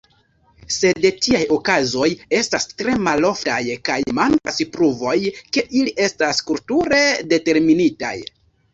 Sed 0.75 1.03
tiaj 1.25 1.41
okazoj 1.57 2.07
estas 2.39 2.65
tre 2.81 2.97
maloftaj, 3.09 3.59
kaj 3.91 3.99
mankas 4.23 4.61
pruvoj, 4.79 5.17
ke 5.55 5.69
ili 5.83 5.97
estas 6.11 6.45
kulture 6.51 7.07
determinitaj. 7.39 8.17